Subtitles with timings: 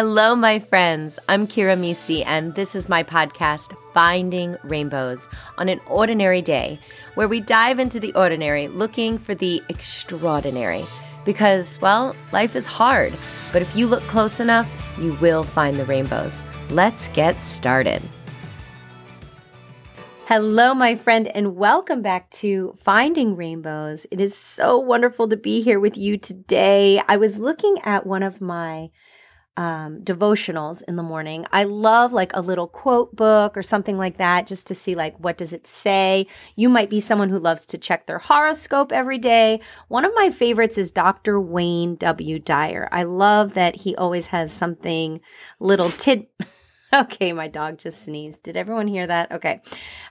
[0.00, 1.18] Hello, my friends.
[1.28, 6.78] I'm Kira Mesi, and this is my podcast, Finding Rainbows, on an ordinary day,
[7.16, 10.86] where we dive into the ordinary looking for the extraordinary.
[11.24, 13.12] Because, well, life is hard,
[13.52, 16.44] but if you look close enough, you will find the rainbows.
[16.70, 18.00] Let's get started.
[20.26, 24.06] Hello, my friend, and welcome back to Finding Rainbows.
[24.12, 27.02] It is so wonderful to be here with you today.
[27.08, 28.90] I was looking at one of my
[29.58, 31.44] um, devotionals in the morning.
[31.52, 35.18] I love like a little quote book or something like that just to see like
[35.18, 36.28] what does it say.
[36.54, 39.60] You might be someone who loves to check their horoscope every day.
[39.88, 41.40] One of my favorites is Dr.
[41.40, 42.38] Wayne W.
[42.38, 42.88] Dyer.
[42.92, 45.20] I love that he always has something
[45.58, 46.28] little tid.
[46.90, 48.42] Okay, my dog just sneezed.
[48.44, 49.30] Did everyone hear that?
[49.30, 49.60] Okay.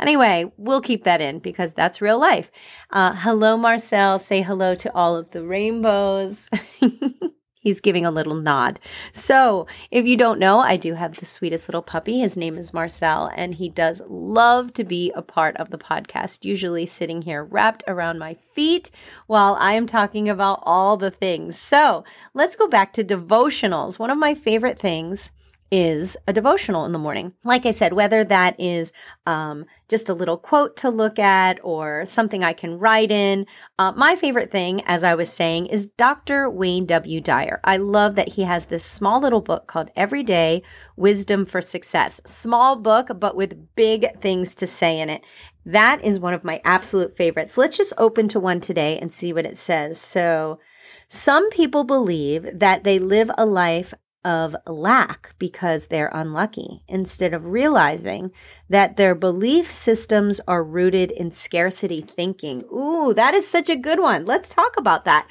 [0.00, 2.50] Anyway, we'll keep that in because that's real life.
[2.90, 4.18] Uh, hello, Marcel.
[4.18, 6.50] Say hello to all of the rainbows.
[7.64, 8.78] He's giving a little nod.
[9.10, 12.20] So, if you don't know, I do have the sweetest little puppy.
[12.20, 16.44] His name is Marcel, and he does love to be a part of the podcast,
[16.44, 18.90] usually sitting here wrapped around my feet
[19.26, 21.58] while I am talking about all the things.
[21.58, 23.98] So, let's go back to devotionals.
[23.98, 25.32] One of my favorite things
[25.74, 27.32] is a devotional in the morning.
[27.42, 28.92] Like I said, whether that is
[29.26, 33.44] um, just a little quote to look at or something I can write in.
[33.76, 36.48] Uh, my favorite thing, as I was saying, is Dr.
[36.48, 37.20] Wayne W.
[37.20, 37.58] Dyer.
[37.64, 40.62] I love that he has this small little book called Everyday
[40.94, 42.20] Wisdom for Success.
[42.24, 45.22] Small book, but with big things to say in it.
[45.66, 47.58] That is one of my absolute favorites.
[47.58, 50.00] Let's just open to one today and see what it says.
[50.00, 50.60] So,
[51.08, 53.92] some people believe that they live a life
[54.24, 58.30] of lack because they're unlucky instead of realizing
[58.68, 62.64] that their belief systems are rooted in scarcity thinking.
[62.72, 64.24] Ooh, that is such a good one.
[64.24, 65.26] Let's talk about that.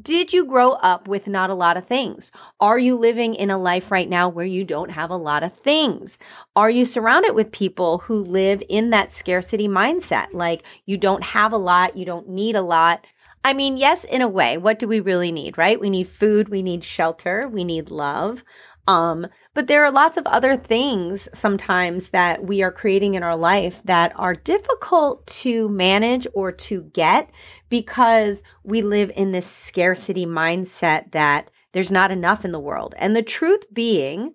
[0.00, 2.32] Did you grow up with not a lot of things?
[2.58, 5.52] Are you living in a life right now where you don't have a lot of
[5.58, 6.18] things?
[6.56, 10.32] Are you surrounded with people who live in that scarcity mindset?
[10.32, 13.04] Like you don't have a lot, you don't need a lot.
[13.44, 14.56] I mean, yes, in a way.
[14.56, 15.78] What do we really need, right?
[15.78, 18.42] We need food, we need shelter, we need love.
[18.86, 23.36] Um, but there are lots of other things sometimes that we are creating in our
[23.36, 27.30] life that are difficult to manage or to get
[27.68, 32.94] because we live in this scarcity mindset that there's not enough in the world.
[32.98, 34.34] And the truth being,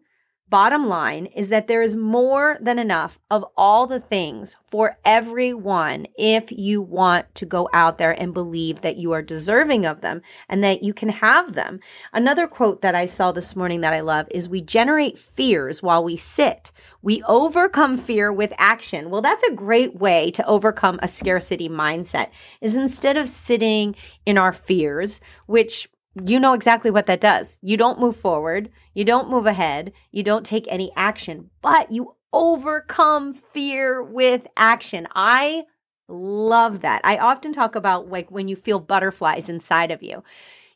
[0.50, 6.08] Bottom line is that there is more than enough of all the things for everyone
[6.18, 10.24] if you want to go out there and believe that you are deserving of them
[10.48, 11.80] and that you can have them.
[12.14, 16.04] Another quote that I saw this morning that I love is We generate fears while
[16.04, 16.72] we sit.
[17.04, 19.12] We overcome fear with action.
[19.12, 22.30] Well, that's a great way to overcome a scarcity mindset
[22.60, 23.96] is instead of sitting
[24.26, 25.90] in our fears, which
[26.24, 27.59] you know exactly what that does.
[27.62, 32.16] You don't move forward, you don't move ahead, you don't take any action, but you
[32.34, 35.07] overcome fear with action.
[35.16, 35.66] I
[36.07, 37.02] love that.
[37.03, 40.24] I often talk about like when you feel butterflies inside of you.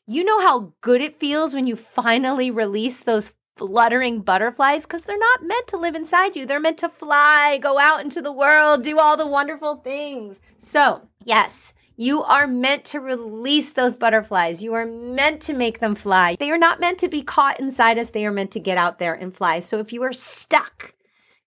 [0.06, 5.18] You know how good it feels when you finally release those fluttering butterflies because they're
[5.18, 6.46] not meant to live inside you.
[6.46, 10.42] They're meant to fly, go out into the world, do all the wonderful things.
[10.58, 14.64] So, yes, you are meant to release those butterflies.
[14.64, 16.36] You are meant to make them fly.
[16.40, 18.10] They are not meant to be caught inside us.
[18.10, 19.60] They are meant to get out there and fly.
[19.60, 20.96] So if you are stuck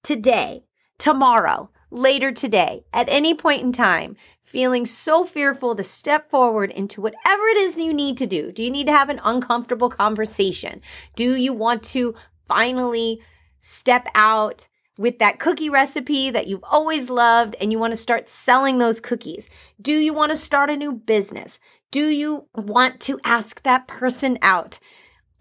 [0.03, 0.65] today,
[0.99, 7.01] tomorrow, later today, at any point in time, feeling so fearful to step forward into
[7.01, 8.53] whatever it is you need to do.
[8.53, 10.81] Do you need to have an uncomfortable conversation?
[11.17, 12.15] Do you want to
[12.47, 13.21] finally
[13.59, 14.69] step out
[14.99, 19.01] with that cookie recipe that you've always loved and you want to start selling those
[19.01, 19.49] cookies?
[19.81, 21.61] Do you want to start a new business?
[21.91, 24.79] Do you want to ask that person out?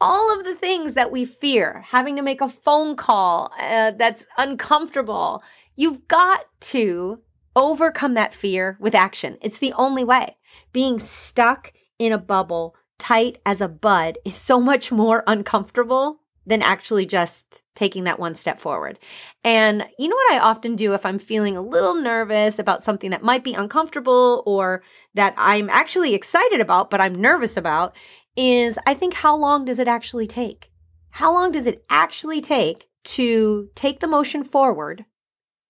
[0.01, 4.25] All of the things that we fear, having to make a phone call uh, that's
[4.37, 5.41] uncomfortable,
[5.75, 7.21] you've got to
[7.55, 9.37] overcome that fear with action.
[9.41, 10.37] It's the only way.
[10.73, 16.61] Being stuck in a bubble, tight as a bud, is so much more uncomfortable than
[16.61, 18.99] actually just taking that one step forward.
[19.43, 23.09] And you know what I often do if I'm feeling a little nervous about something
[23.11, 24.83] that might be uncomfortable or
[25.13, 27.95] that I'm actually excited about, but I'm nervous about,
[28.35, 30.71] is I think, how long does it actually take?
[31.11, 35.05] How long does it actually take to take the motion forward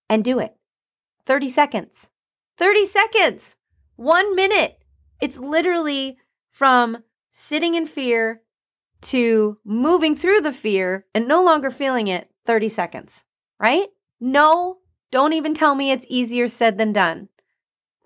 [0.09, 0.55] and do it?
[1.25, 2.09] 30 seconds.
[2.57, 3.55] 30 seconds.
[3.95, 4.79] One minute.
[5.21, 6.17] It's literally
[6.51, 8.41] from sitting in fear
[9.05, 13.23] to moving through the fear and no longer feeling it 30 seconds,
[13.59, 13.87] right?
[14.19, 14.77] No,
[15.11, 17.29] don't even tell me it's easier said than done.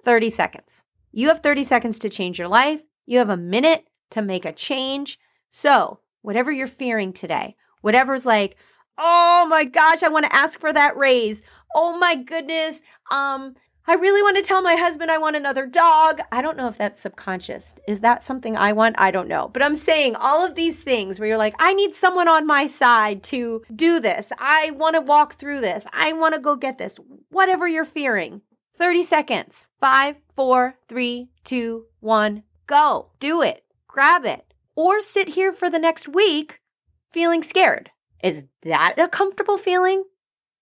[0.06, 0.84] 30 seconds.
[1.12, 2.82] You have 30 seconds to change your life.
[3.06, 5.20] You have a minute to make a change.
[5.50, 8.58] So, whatever you're fearing today, Whatever's like,
[8.98, 11.42] oh my gosh, I want to ask for that raise.
[11.74, 12.82] Oh my goodness.
[13.12, 13.56] Um,
[13.90, 16.22] I really want to tell my husband I want another dog.
[16.32, 17.76] I don't know if that's subconscious.
[17.88, 19.00] Is that something I want?
[19.00, 19.48] I don't know.
[19.48, 22.68] But I'm saying all of these things where you're like, I need someone on my
[22.68, 24.32] side to do this.
[24.38, 25.88] I want to walk through this.
[25.92, 27.00] I want to go get this.
[27.32, 28.42] Whatever you're fearing.
[28.78, 29.70] 30 seconds.
[29.80, 33.10] Five, four, three, two, one, go.
[33.20, 33.64] Do it.
[33.88, 34.54] Grab it.
[34.76, 36.60] Or sit here for the next week
[37.12, 37.90] feeling scared.
[38.24, 40.04] Is that a comfortable feeling?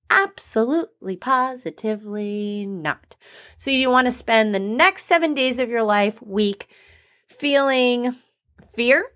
[0.10, 3.16] Absolutely, positively not.
[3.58, 6.68] So, you want to spend the next seven days of your life, week,
[7.28, 8.16] feeling
[8.74, 9.12] fear?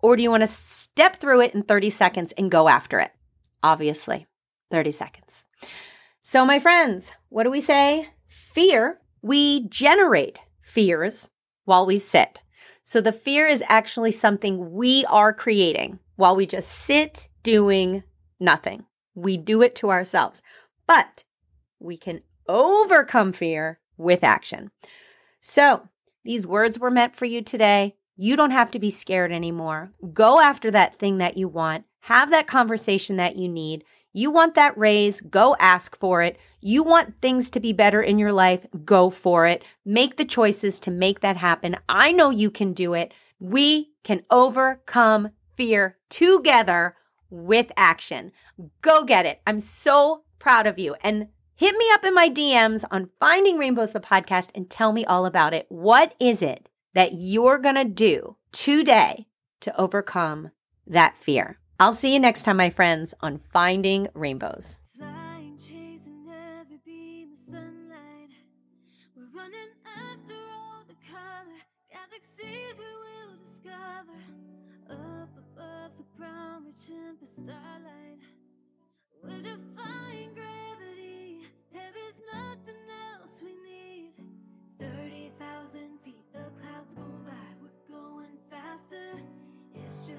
[0.00, 3.12] Or do you want to step through it in 30 seconds and go after it?
[3.62, 4.26] Obviously,
[4.70, 5.44] 30 seconds.
[6.22, 8.08] So, my friends, what do we say?
[8.28, 11.28] Fear, we generate fears
[11.64, 12.40] while we sit.
[12.82, 18.02] So, the fear is actually something we are creating while we just sit doing
[18.40, 18.84] nothing.
[19.18, 20.42] We do it to ourselves.
[20.86, 21.24] But
[21.78, 24.70] we can overcome fear with action.
[25.40, 25.88] So,
[26.24, 27.96] these words were meant for you today.
[28.16, 29.92] You don't have to be scared anymore.
[30.12, 31.84] Go after that thing that you want.
[32.00, 33.84] Have that conversation that you need.
[34.12, 36.38] You want that raise, go ask for it.
[36.60, 39.62] You want things to be better in your life, go for it.
[39.84, 41.76] Make the choices to make that happen.
[41.88, 43.12] I know you can do it.
[43.38, 46.96] We can overcome fear together
[47.30, 48.32] with action.
[48.82, 49.40] Go get it.
[49.46, 50.94] I'm so proud of you.
[51.02, 55.04] And hit me up in my DMs on Finding Rainbows, the podcast, and tell me
[55.04, 55.66] all about it.
[55.68, 59.26] What is it that you're going to do today
[59.60, 60.50] to overcome
[60.86, 61.58] that fear?
[61.80, 64.80] I'll see you next time, my friends, on Finding Rainbows.
[76.78, 78.20] Reaching for starlight.
[79.22, 81.46] We're defying gravity.
[81.72, 82.74] There is nothing
[83.14, 84.12] else we need.
[84.78, 87.32] 30,000 feet, the clouds go by.
[87.60, 89.20] We're going faster.
[89.74, 90.17] It's just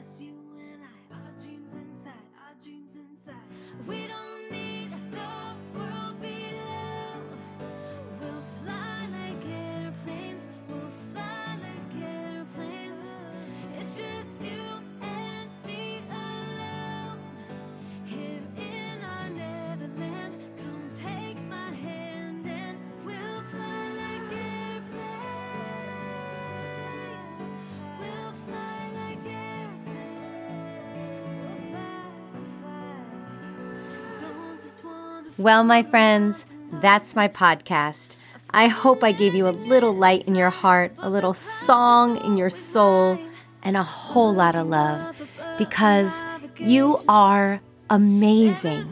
[35.39, 38.17] Well, my friends, that's my podcast.
[38.49, 42.35] I hope I gave you a little light in your heart, a little song in
[42.35, 43.17] your soul,
[43.63, 45.15] and a whole lot of love
[45.57, 46.25] because
[46.57, 48.83] you are amazing.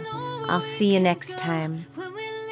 [0.48, 1.86] I'll see you next time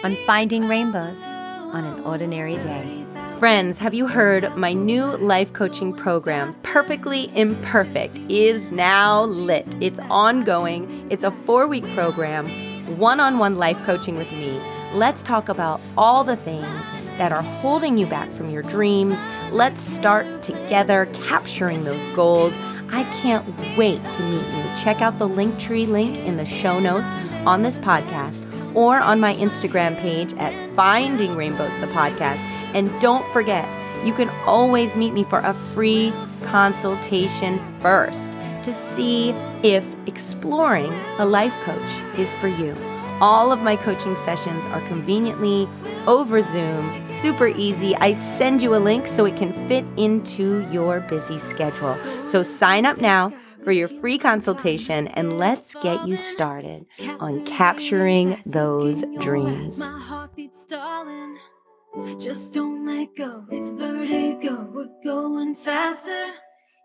[0.04, 3.06] on Finding Rainbows on an Ordinary Day.
[3.40, 9.66] Friends, have you heard my new life coaching program, Perfectly Imperfect, is now lit?
[9.80, 11.08] It's ongoing.
[11.10, 12.50] It's a four week program
[12.88, 14.62] one on one life coaching with me,
[14.94, 19.26] let's talk about all the things that are holding you back from your dreams.
[19.52, 22.54] Let's start together capturing those goals.
[22.92, 23.46] I can't
[23.78, 24.64] wait to meet you.
[24.84, 27.12] Check out the Linktree link in the show notes
[27.46, 28.44] on this podcast
[28.76, 32.44] or on my Instagram page at Finding Rainbows the podcast.
[32.74, 33.68] And don't forget,
[34.06, 36.14] you can always meet me for a free
[36.44, 38.34] consultation first
[38.66, 39.30] to see
[39.64, 42.76] if exploring a life coach is for you.
[43.22, 45.70] All of my coaching sessions are conveniently
[46.06, 47.96] over Zoom, super easy.
[47.96, 51.96] I send you a link so it can fit into your busy schedule.
[52.26, 53.32] So sign up now
[53.64, 56.86] for your free consultation and let's get you started
[57.20, 59.82] on capturing those dreams.
[62.20, 66.34] Just don't let go, it's vertigo, we're going faster.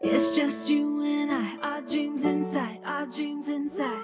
[0.03, 4.03] It's just you and I, our dreams inside, our dreams inside.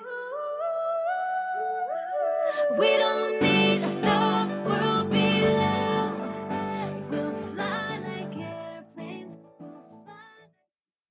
[2.78, 3.45] We don't